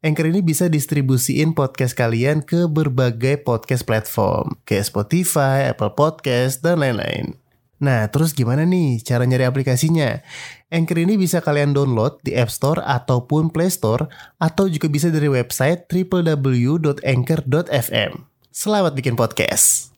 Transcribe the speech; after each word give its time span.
Anchor 0.00 0.32
ini 0.32 0.40
bisa 0.40 0.72
distribusiin 0.72 1.52
podcast 1.52 1.92
kalian 1.92 2.40
ke 2.40 2.64
berbagai 2.64 3.44
podcast 3.44 3.84
platform, 3.84 4.56
kayak 4.64 4.88
Spotify, 4.88 5.68
Apple 5.68 5.92
Podcast, 5.92 6.64
dan 6.64 6.80
lain-lain. 6.80 7.36
Nah, 7.84 8.08
terus 8.08 8.32
gimana 8.32 8.64
nih 8.64 9.04
cara 9.04 9.28
nyari 9.28 9.44
aplikasinya? 9.44 10.24
Anchor 10.72 11.04
ini 11.04 11.20
bisa 11.20 11.44
kalian 11.44 11.76
download 11.76 12.16
di 12.24 12.32
App 12.32 12.48
Store 12.48 12.80
ataupun 12.80 13.52
Play 13.52 13.68
Store, 13.68 14.08
atau 14.40 14.72
juga 14.72 14.88
bisa 14.88 15.12
dari 15.12 15.28
website 15.28 15.84
www.anchor.fm. 15.92 17.04
Selamat 18.48 18.96
bikin 18.96 19.20
podcast! 19.20 19.92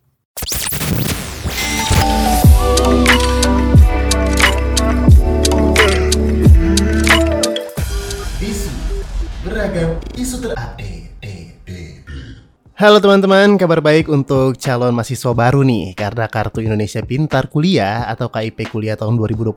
Beragam 10.23 10.31
isu 10.31 10.37
terupdate. 10.39 11.01
Halo 12.73 12.99
teman-teman, 12.99 13.61
kabar 13.61 13.79
baik 13.79 14.11
untuk 14.11 14.59
calon 14.59 14.91
mahasiswa 14.91 15.31
baru 15.31 15.63
nih 15.63 15.95
Karena 15.95 16.27
Kartu 16.27 16.65
Indonesia 16.65 16.99
Pintar 16.99 17.47
Kuliah 17.47 18.11
atau 18.11 18.27
KIP 18.27 18.75
Kuliah 18.75 18.99
tahun 18.99 19.23
2021 19.23 19.55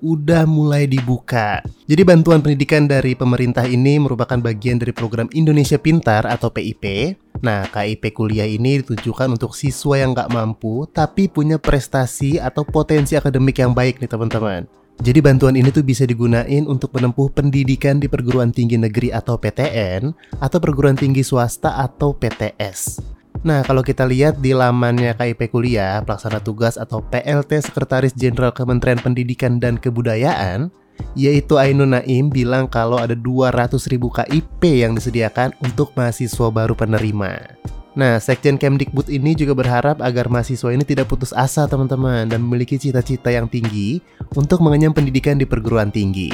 udah 0.00 0.48
mulai 0.48 0.88
dibuka 0.88 1.60
Jadi 1.84 2.02
bantuan 2.08 2.40
pendidikan 2.40 2.88
dari 2.88 3.12
pemerintah 3.12 3.68
ini 3.68 4.00
merupakan 4.00 4.38
bagian 4.40 4.80
dari 4.80 4.96
program 4.96 5.28
Indonesia 5.36 5.76
Pintar 5.76 6.24
atau 6.24 6.48
PIP 6.48 7.12
Nah, 7.44 7.68
KIP 7.68 8.16
kuliah 8.16 8.48
ini 8.48 8.80
ditujukan 8.80 9.28
untuk 9.36 9.52
siswa 9.52 10.00
yang 10.00 10.16
nggak 10.16 10.32
mampu 10.32 10.88
tapi 10.88 11.28
punya 11.28 11.60
prestasi 11.60 12.40
atau 12.40 12.64
potensi 12.64 13.12
akademik 13.12 13.60
yang 13.60 13.76
baik 13.76 14.00
nih 14.00 14.08
teman-teman. 14.08 14.64
Jadi 14.98 15.22
bantuan 15.22 15.54
ini 15.54 15.70
tuh 15.70 15.86
bisa 15.86 16.02
digunain 16.02 16.66
untuk 16.66 16.90
menempuh 16.90 17.30
pendidikan 17.30 18.02
di 18.02 18.10
perguruan 18.10 18.50
tinggi 18.50 18.74
negeri 18.74 19.14
atau 19.14 19.38
PTN 19.38 20.10
atau 20.42 20.58
perguruan 20.58 20.98
tinggi 20.98 21.22
swasta 21.22 21.78
atau 21.78 22.18
PTS. 22.18 22.98
Nah, 23.46 23.62
kalau 23.62 23.86
kita 23.86 24.02
lihat 24.02 24.42
di 24.42 24.50
lamannya 24.50 25.14
KIP 25.14 25.54
Kuliah, 25.54 26.02
pelaksana 26.02 26.42
tugas 26.42 26.74
atau 26.74 26.98
PLT 26.98 27.70
Sekretaris 27.70 28.10
Jenderal 28.10 28.50
Kementerian 28.50 28.98
Pendidikan 28.98 29.62
dan 29.62 29.78
Kebudayaan, 29.78 30.74
yaitu 31.14 31.54
Ainun 31.54 31.94
Naim 31.94 32.34
bilang 32.34 32.66
kalau 32.66 32.98
ada 32.98 33.14
200 33.14 33.78
ribu 33.94 34.10
KIP 34.10 34.82
yang 34.82 34.98
disediakan 34.98 35.54
untuk 35.62 35.94
mahasiswa 35.94 36.50
baru 36.50 36.74
penerima. 36.74 37.54
Nah, 37.98 38.22
Sekjen 38.22 38.62
Kemdikbud 38.62 39.10
ini 39.10 39.34
juga 39.34 39.58
berharap 39.58 39.98
agar 39.98 40.30
mahasiswa 40.30 40.70
ini 40.70 40.86
tidak 40.86 41.10
putus 41.10 41.34
asa 41.34 41.66
teman-teman 41.66 42.30
dan 42.30 42.38
memiliki 42.46 42.78
cita-cita 42.78 43.34
yang 43.34 43.50
tinggi 43.50 43.98
untuk 44.38 44.62
mengenyam 44.62 44.94
pendidikan 44.94 45.34
di 45.34 45.42
perguruan 45.42 45.90
tinggi. 45.90 46.30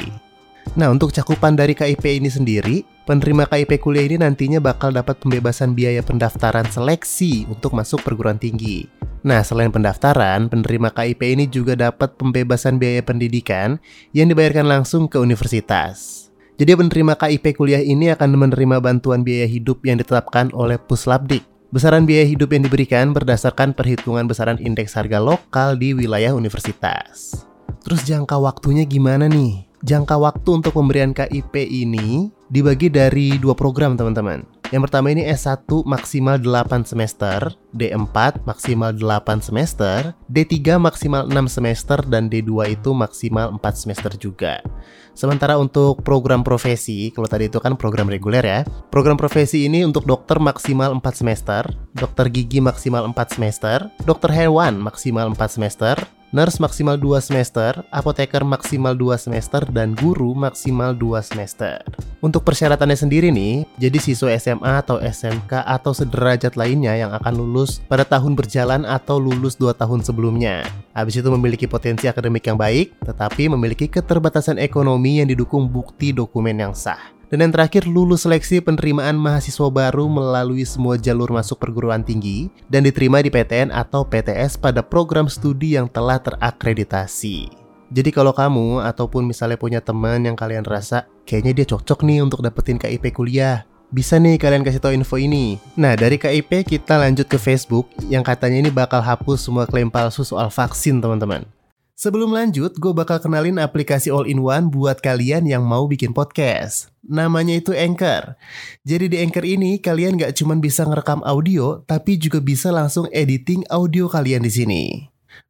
Nah, 0.77 0.93
untuk 0.93 1.09
cakupan 1.09 1.57
dari 1.57 1.73
KIP 1.73 2.21
ini 2.21 2.29
sendiri, 2.29 2.85
penerima 3.09 3.49
KIP 3.49 3.81
kuliah 3.81 4.05
ini 4.05 4.21
nantinya 4.21 4.61
bakal 4.61 4.93
dapat 4.93 5.17
pembebasan 5.17 5.73
biaya 5.73 6.05
pendaftaran 6.05 6.69
seleksi 6.69 7.49
untuk 7.49 7.73
masuk 7.73 8.05
perguruan 8.05 8.37
tinggi. 8.37 8.85
Nah, 9.25 9.41
selain 9.41 9.73
pendaftaran, 9.73 10.45
penerima 10.53 10.93
KIP 10.93 11.21
ini 11.33 11.49
juga 11.49 11.73
dapat 11.73 12.13
pembebasan 12.13 12.77
biaya 12.77 13.01
pendidikan 13.01 13.81
yang 14.13 14.29
dibayarkan 14.29 14.69
langsung 14.69 15.09
ke 15.09 15.17
universitas. 15.17 16.29
Jadi 16.61 16.77
penerima 16.77 17.17
KIP 17.17 17.57
kuliah 17.57 17.81
ini 17.81 18.13
akan 18.13 18.37
menerima 18.37 18.77
bantuan 18.85 19.25
biaya 19.25 19.49
hidup 19.49 19.81
yang 19.81 19.97
ditetapkan 19.97 20.53
oleh 20.53 20.77
Puslabdik 20.77 21.54
Besaran 21.75 22.07
biaya 22.07 22.23
hidup 22.23 22.55
yang 22.55 22.63
diberikan 22.63 23.11
berdasarkan 23.11 23.75
perhitungan 23.75 24.23
besaran 24.31 24.55
indeks 24.63 24.95
harga 24.95 25.19
lokal 25.19 25.75
di 25.75 25.91
wilayah 25.91 26.31
universitas. 26.31 27.43
Terus 27.83 28.07
jangka 28.07 28.39
waktunya 28.39 28.87
gimana 28.87 29.27
nih? 29.27 29.67
Jangka 29.83 30.15
waktu 30.15 30.63
untuk 30.63 30.71
pemberian 30.71 31.11
KIP 31.11 31.51
ini 31.67 32.31
dibagi 32.47 32.87
dari 32.87 33.35
dua 33.35 33.59
program 33.59 33.99
teman-teman. 33.99 34.54
Yang 34.73 34.89
pertama 34.89 35.13
ini 35.13 35.21
S1 35.29 35.69
maksimal 35.85 36.41
8 36.41 36.89
semester, 36.89 37.53
D4 37.69 38.41
maksimal 38.49 38.97
8 38.97 39.37
semester, 39.37 40.17
D3 40.25 40.81
maksimal 40.81 41.29
6 41.29 41.55
semester, 41.61 42.01
dan 42.01 42.25
D2 42.33 42.73
itu 42.73 42.89
maksimal 42.97 43.53
4 43.53 43.61
semester 43.77 44.11
juga. 44.17 44.65
Sementara 45.13 45.55
untuk 45.61 46.01
program 46.01 46.41
profesi, 46.41 47.13
kalau 47.13 47.29
tadi 47.29 47.45
itu 47.45 47.61
kan 47.61 47.77
program 47.77 48.09
reguler 48.09 48.41
ya. 48.41 48.59
Program 48.89 49.15
profesi 49.15 49.69
ini 49.69 49.85
untuk 49.85 50.09
dokter 50.09 50.41
maksimal 50.41 50.97
4 50.97 51.03
semester, 51.13 51.69
dokter 51.93 52.25
gigi 52.33 52.57
maksimal 52.57 53.05
4 53.05 53.37
semester, 53.37 53.85
dokter 54.01 54.33
hewan 54.33 54.81
maksimal 54.81 55.29
4 55.29 55.45
semester, 55.45 55.95
nurse 56.35 56.59
maksimal 56.59 56.99
2 56.99 57.23
semester, 57.23 57.79
apoteker 57.95 58.43
maksimal 58.43 58.91
2 58.91 59.15
semester, 59.15 59.63
dan 59.71 59.95
guru 59.95 60.35
maksimal 60.35 60.91
2 60.91 61.23
semester. 61.23 61.79
Untuk 62.19 62.43
persyaratannya 62.43 62.99
sendiri 62.99 63.31
nih, 63.31 63.63
jadi 63.79 63.95
siswa 64.03 64.35
SMA 64.35 64.83
atau 64.83 64.99
SMK 64.99 65.63
atau 65.63 65.95
sederajat 65.95 66.59
lainnya 66.59 66.91
yang 66.99 67.15
akan 67.15 67.39
lulus 67.39 67.79
pada 67.87 68.03
tahun 68.03 68.35
berjalan 68.35 68.83
atau 68.83 69.15
lulus 69.15 69.55
2 69.55 69.71
tahun 69.79 70.03
sebelumnya. 70.03 70.67
Habis 70.91 71.23
itu 71.23 71.29
memiliki 71.31 71.71
potensi 71.71 72.11
akademik 72.11 72.43
yang 72.43 72.59
baik, 72.59 72.99
tetapi 73.07 73.47
memiliki 73.47 73.87
keterbatasan 73.87 74.59
ekonomi 74.59 75.23
yang 75.23 75.31
didukung 75.31 75.71
bukti 75.71 76.11
dokumen 76.11 76.59
yang 76.59 76.75
sah. 76.75 77.14
Dan 77.29 77.41
yang 77.41 77.51
terakhir, 77.53 77.89
lulus 77.89 78.23
seleksi 78.23 78.61
penerimaan 78.61 79.17
mahasiswa 79.17 79.67
baru 79.73 80.05
melalui 80.05 80.61
semua 80.63 80.95
jalur 80.95 81.33
masuk 81.33 81.57
perguruan 81.57 82.05
tinggi 82.05 82.53
dan 82.69 82.85
diterima 82.85 83.21
di 83.21 83.33
PTN 83.33 83.73
atau 83.73 84.05
PTS 84.05 84.61
pada 84.61 84.85
program 84.85 85.25
studi 85.25 85.73
yang 85.73 85.89
telah 85.89 86.21
terakreditasi. 86.21 87.49
Jadi 87.89 88.09
kalau 88.09 88.33
kamu 88.33 88.81
ataupun 88.81 89.25
misalnya 89.25 89.57
punya 89.61 89.77
teman 89.81 90.25
yang 90.25 90.33
kalian 90.33 90.65
rasa 90.65 91.05
kayaknya 91.25 91.61
dia 91.61 91.65
cocok 91.69 92.01
nih 92.01 92.19
untuk 92.25 92.41
dapetin 92.41 92.81
KIP 92.81 93.13
kuliah, 93.13 93.65
bisa 93.93 94.17
nih 94.17 94.35
kalian 94.35 94.65
kasih 94.65 94.81
tahu 94.81 94.91
info 94.91 95.15
ini. 95.15 95.61
Nah, 95.77 95.93
dari 95.95 96.19
KIP 96.19 96.65
kita 96.65 96.97
lanjut 96.99 97.29
ke 97.29 97.37
Facebook 97.37 97.87
yang 98.09 98.25
katanya 98.25 98.67
ini 98.67 98.71
bakal 98.73 98.99
hapus 98.99 99.45
semua 99.45 99.63
klaim 99.69 99.87
palsu 99.87 100.25
soal 100.25 100.49
vaksin, 100.49 100.99
teman-teman. 100.99 101.54
Sebelum 101.95 102.35
lanjut, 102.35 102.75
gue 102.75 102.91
bakal 102.91 103.23
kenalin 103.23 103.55
aplikasi 103.55 104.11
all-in-one 104.11 104.67
buat 104.67 104.99
kalian 104.99 105.47
yang 105.47 105.63
mau 105.63 105.87
bikin 105.87 106.11
podcast. 106.11 106.91
Namanya 107.07 107.55
itu 107.55 107.71
Anchor. 107.71 108.35
Jadi 108.83 109.15
di 109.15 109.17
Anchor 109.23 109.47
ini 109.47 109.79
kalian 109.79 110.19
gak 110.19 110.35
cuma 110.35 110.59
bisa 110.59 110.83
ngerekam 110.83 111.23
audio, 111.23 111.87
tapi 111.87 112.19
juga 112.19 112.43
bisa 112.43 112.67
langsung 112.75 113.07
editing 113.15 113.63
audio 113.71 114.11
kalian 114.11 114.43
di 114.43 114.51
sini. 114.51 114.83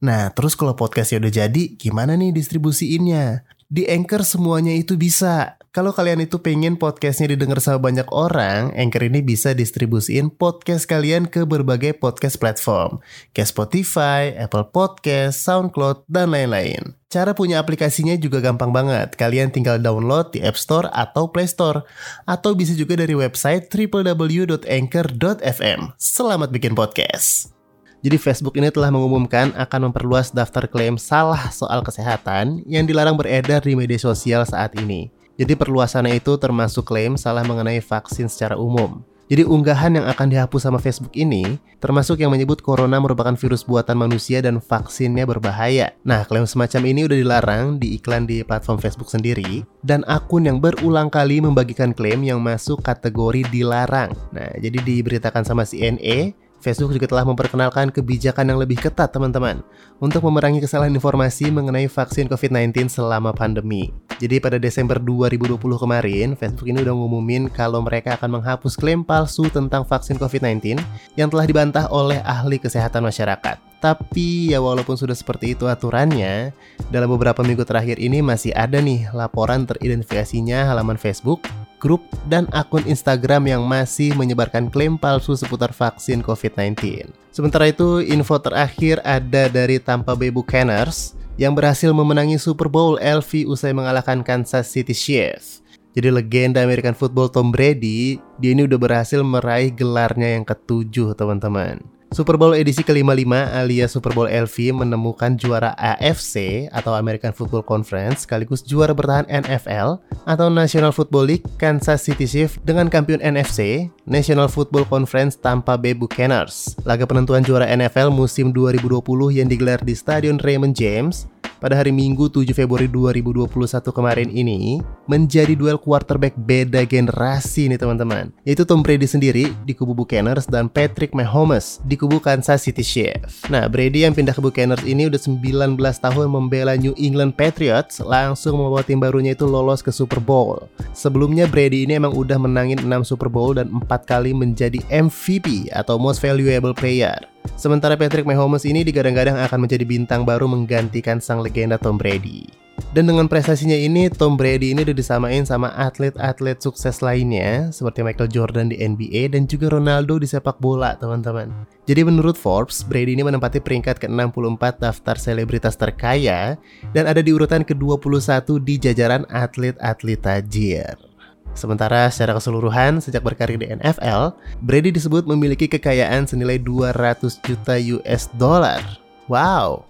Nah, 0.06 0.29
terus 0.38 0.53
kalau 0.53 0.78
podcastnya 0.78 1.17
udah 1.25 1.33
jadi, 1.33 1.81
gimana 1.81 2.13
nih 2.13 2.29
distribusiinnya? 2.29 3.41
Di 3.66 3.89
Anchor 3.89 4.22
semuanya 4.22 4.77
itu 4.77 5.01
bisa. 5.01 5.57
Kalau 5.75 5.91
kalian 5.91 6.24
itu 6.24 6.40
pengen 6.40 6.80
podcastnya 6.80 7.36
didengar 7.36 7.59
sama 7.59 7.84
banyak 7.84 8.08
orang, 8.16 8.72
Anchor 8.80 9.12
ini 9.12 9.19
bisa 9.19 9.52
distribusiin 9.52 10.31
podcast 10.31 10.88
kalian 10.88 11.28
ke 11.28 11.44
berbagai 11.44 12.00
podcast 12.00 12.40
platform, 12.40 13.03
kayak 13.36 13.52
Spotify, 13.52 14.31
Apple 14.40 14.72
Podcast, 14.72 15.44
SoundCloud, 15.44 16.08
dan 16.08 16.31
lain-lain. 16.31 16.96
Cara 17.12 17.36
punya 17.36 17.59
aplikasinya 17.59 18.16
juga 18.16 18.40
gampang 18.40 18.72
banget. 18.72 19.19
Kalian 19.19 19.52
tinggal 19.52 19.84
download 19.84 20.31
di 20.31 20.40
App 20.47 20.56
Store 20.56 20.88
atau 20.96 21.28
Play 21.28 21.52
Store. 21.52 21.84
Atau 22.24 22.56
bisa 22.56 22.72
juga 22.72 22.96
dari 22.96 23.12
website 23.12 23.68
www.anchor.fm. 23.68 25.80
Selamat 26.00 26.56
bikin 26.56 26.72
podcast! 26.72 27.51
Jadi 28.00 28.16
Facebook 28.16 28.56
ini 28.56 28.72
telah 28.72 28.95
mengumumkan 28.95 29.51
akan 29.60 29.92
memperluas 29.92 30.31
daftar 30.31 30.72
klaim 30.72 30.95
salah 30.95 31.51
soal 31.51 31.83
kesehatan 31.83 32.63
yang 32.63 32.88
dilarang 32.88 33.19
beredar 33.19 33.60
di 33.60 33.75
media 33.75 34.00
sosial 34.00 34.48
saat 34.48 34.72
ini. 34.80 35.14
Jadi 35.36 35.54
perluasannya 35.60 36.16
itu 36.16 36.36
termasuk 36.40 36.88
klaim 36.88 37.20
salah 37.20 37.44
mengenai 37.44 37.84
vaksin 37.84 38.32
secara 38.32 38.56
umum. 38.56 39.04
Jadi 39.26 39.42
unggahan 39.42 39.98
yang 39.98 40.06
akan 40.06 40.30
dihapus 40.30 40.70
sama 40.70 40.78
Facebook 40.78 41.10
ini 41.18 41.58
termasuk 41.82 42.22
yang 42.22 42.30
menyebut 42.30 42.62
corona 42.62 43.02
merupakan 43.02 43.34
virus 43.34 43.66
buatan 43.66 43.98
manusia 43.98 44.38
dan 44.38 44.62
vaksinnya 44.62 45.26
berbahaya. 45.26 45.98
Nah, 46.06 46.30
klaim 46.30 46.46
semacam 46.46 46.82
ini 46.86 47.10
udah 47.10 47.18
dilarang 47.18 47.82
di 47.82 47.98
iklan 47.98 48.30
di 48.30 48.46
platform 48.46 48.78
Facebook 48.78 49.10
sendiri 49.10 49.66
dan 49.82 50.06
akun 50.06 50.46
yang 50.46 50.62
berulang 50.62 51.10
kali 51.10 51.42
membagikan 51.42 51.90
klaim 51.90 52.22
yang 52.22 52.38
masuk 52.38 52.86
kategori 52.86 53.50
dilarang. 53.50 54.14
Nah, 54.30 54.54
jadi 54.62 54.78
diberitakan 54.78 55.42
sama 55.42 55.66
CNA 55.66 56.38
Facebook 56.65 56.97
juga 56.97 57.06
telah 57.06 57.21
memperkenalkan 57.29 57.94
kebijakan 57.94 58.50
yang 58.50 58.57
lebih 58.57 58.81
ketat 58.81 59.13
teman-teman 59.13 59.62
untuk 60.01 60.25
memerangi 60.25 60.65
kesalahan 60.65 60.89
informasi 60.97 61.53
mengenai 61.53 61.85
vaksin 61.85 62.25
COVID-19 62.25 62.89
selama 62.89 63.29
pandemi. 63.38 63.94
Jadi 64.17 64.41
pada 64.41 64.57
Desember 64.57 64.97
2020 64.97 65.62
kemarin, 65.62 66.33
Facebook 66.33 66.65
ini 66.65 66.81
udah 66.81 66.97
ngumumin 66.97 67.53
kalau 67.53 67.85
mereka 67.85 68.17
akan 68.17 68.41
menghapus 68.41 68.81
klaim 68.81 69.06
palsu 69.06 69.45
tentang 69.53 69.85
vaksin 69.85 70.17
COVID-19 70.17 70.81
yang 71.13 71.29
telah 71.29 71.45
dibantah 71.45 71.85
oleh 71.94 72.17
ahli 72.25 72.57
kesehatan 72.57 73.06
masyarakat. 73.06 73.62
Tapi 73.77 74.50
ya 74.50 74.57
walaupun 74.57 74.97
sudah 74.97 75.13
seperti 75.13 75.53
itu 75.53 75.69
aturannya, 75.69 76.50
dalam 76.89 77.13
beberapa 77.13 77.45
minggu 77.45 77.62
terakhir 77.62 78.01
ini 78.01 78.25
masih 78.25 78.50
ada 78.57 78.81
nih 78.81 79.13
laporan 79.13 79.69
teridentifikasinya 79.69 80.73
halaman 80.73 80.97
Facebook 80.97 81.45
grup, 81.77 82.04
dan 82.27 82.45
akun 82.56 82.83
Instagram 82.88 83.48
yang 83.50 83.63
masih 83.66 84.16
menyebarkan 84.18 84.72
klaim 84.74 84.95
palsu 84.95 85.36
seputar 85.36 85.72
vaksin 85.72 86.24
COVID-19. 86.24 87.10
Sementara 87.30 87.68
itu, 87.69 88.00
info 88.04 88.39
terakhir 88.39 89.04
ada 89.04 89.51
dari 89.51 89.77
Tampa 89.77 90.16
Bay 90.16 90.31
Buccaneers 90.31 91.16
yang 91.36 91.51
berhasil 91.51 91.92
memenangi 91.92 92.39
Super 92.39 92.72
Bowl 92.72 92.95
LV 93.00 93.48
usai 93.48 93.75
mengalahkan 93.75 94.24
Kansas 94.24 94.72
City 94.72 94.95
Chiefs. 94.95 95.60
Jadi 95.95 96.12
legenda 96.12 96.60
American 96.60 96.92
Football 96.92 97.31
Tom 97.31 97.56
Brady, 97.56 98.19
dia 98.36 98.51
ini 98.51 98.68
udah 98.68 98.75
berhasil 98.75 99.24
meraih 99.24 99.72
gelarnya 99.72 100.36
yang 100.36 100.44
ketujuh 100.44 101.16
teman-teman. 101.16 101.94
Super 102.15 102.39
Bowl 102.39 102.56
edisi 102.56 102.79
ke-55 102.79 103.27
alias 103.59 103.91
Super 103.91 104.15
Bowl 104.15 104.31
LV 104.31 104.56
menemukan 104.71 105.35
juara 105.35 105.75
AFC 105.75 106.63
atau 106.71 106.95
American 106.95 107.35
Football 107.35 107.67
Conference 107.67 108.23
sekaligus 108.23 108.63
juara 108.63 108.95
bertahan 108.95 109.27
NFL 109.27 110.00
atau 110.23 110.47
National 110.47 110.95
Football 110.95 111.27
League 111.27 111.45
Kansas 111.59 112.07
City 112.07 112.23
Chiefs 112.23 112.56
dengan 112.63 112.88
kampion 112.88 113.19
NFC 113.19 113.91
National 114.07 114.47
Football 114.47 114.88
Conference 114.88 115.35
Tampa 115.35 115.75
Bay 115.75 115.91
Buccaneers. 115.91 116.79
Laga 116.88 117.03
penentuan 117.03 117.44
juara 117.44 117.67
NFL 117.67 118.15
musim 118.15 118.56
2020 118.56 119.03
yang 119.35 119.51
digelar 119.51 119.83
di 119.83 119.91
Stadion 119.91 120.39
Raymond 120.39 120.71
James 120.71 121.27
pada 121.65 121.81
hari 121.81 121.89
Minggu 121.89 122.29
7 122.29 122.45
Februari 122.53 122.85
2021 122.85 123.50
kemarin 123.89 124.29
ini 124.29 124.85
menjadi 125.09 125.57
duel 125.57 125.81
quarterback 125.81 126.38
beda 126.38 126.85
generasi 126.85 127.65
nih 127.65 127.81
teman-teman. 127.81 128.29
Yaitu 128.45 128.69
Tom 128.69 128.85
Brady 128.85 129.09
sendiri 129.09 129.50
di 129.65 129.73
kubu 129.73 129.97
Buccaneers 129.97 130.45
dan 130.45 130.69
Patrick 130.69 131.17
Mahomes 131.17 131.81
di 131.81 131.97
kubu 131.97 132.21
Kansas 132.21 132.69
City 132.69 132.85
Chiefs. 132.85 133.50
Nah, 133.50 133.65
Brady 133.65 134.06
yang 134.06 134.13
pindah 134.13 134.38
ke 134.38 134.45
Buccaneers 134.45 134.85
ini 134.85 135.09
udah 135.09 135.17
19 135.17 135.73
tahun 135.81 136.27
membela 136.29 136.77
New 136.77 136.94
England 137.01 137.33
Patriots 137.33 137.97
langsung 137.97 138.62
membawa 138.62 138.85
tim 138.85 139.01
barunya 139.01 139.33
itu 139.33 139.50
lolos 139.50 139.81
ke 139.81 139.89
Super 139.89 140.21
Bowl. 140.21 140.69
Sebelumnya 140.94 141.50
Brady 141.50 141.89
ini 141.89 141.97
emang 141.97 142.13
udah 142.13 142.38
menangin 142.38 142.77
6 142.77 143.09
Super 143.09 143.25
Bowl 143.25 143.57
dan 143.57 143.73
4 143.73 143.89
kali 144.06 144.38
menjadi 144.38 144.77
MVP 144.94 145.73
atau 145.73 145.97
Most 145.97 146.21
Valuable 146.21 146.77
Player. 146.77 147.25
Sementara 147.56 147.96
Patrick 147.96 148.28
Mahomes 148.28 148.68
ini 148.68 148.84
digadang-gadang 148.84 149.40
akan 149.40 149.63
menjadi 149.63 149.88
bintang 149.88 150.28
baru 150.28 150.44
menggantikan 150.44 151.24
sang 151.24 151.40
legenda 151.40 151.80
Tom 151.80 151.96
Brady. 151.96 152.52
Dan 152.92 153.07
dengan 153.07 153.31
prestasinya 153.31 153.75
ini, 153.75 154.12
Tom 154.12 154.36
Brady 154.36 154.75
ini 154.75 154.84
udah 154.84 154.92
disamain 154.92 155.48
sama 155.48 155.72
atlet-atlet 155.80 156.60
sukses 156.60 157.00
lainnya 157.00 157.72
seperti 157.72 158.04
Michael 158.04 158.28
Jordan 158.28 158.68
di 158.68 158.84
NBA 158.84 159.31
dan 159.31 159.48
juga 159.48 159.72
Ronaldo 159.72 160.19
di 160.19 160.28
sepak 160.28 160.60
bola, 160.60 161.00
teman-teman. 161.00 161.52
Jadi 161.88 162.04
menurut 162.04 162.36
Forbes, 162.36 162.84
Brady 162.84 163.16
ini 163.16 163.24
menempati 163.24 163.63
peringkat 163.63 164.04
ke-64 164.04 164.84
daftar 164.84 165.16
selebritas 165.16 165.80
terkaya 165.80 166.60
dan 166.92 167.08
ada 167.08 167.24
di 167.24 167.31
urutan 167.31 167.63
ke-21 167.63 168.44
di 168.60 168.75
jajaran 168.75 169.24
atlet-atlet 169.31 170.19
tajir. 170.19 171.14
Sementara 171.56 172.12
secara 172.12 172.36
keseluruhan, 172.36 173.00
sejak 173.00 173.24
berkarir 173.24 173.56
di 173.56 173.72
NFL, 173.72 174.36
Brady 174.60 174.92
disebut 174.92 175.24
memiliki 175.24 175.72
kekayaan 175.72 176.28
senilai 176.28 176.60
200 176.60 177.42
juta 177.42 177.75
US 177.98 178.28
dollar. 178.36 178.84
Wow! 179.31 179.88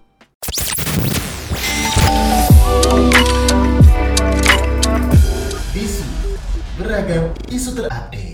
Beragam 6.76 7.32
isu 7.48 7.72
terupdate. 7.72 8.25